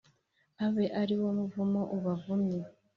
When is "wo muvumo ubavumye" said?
1.21-2.59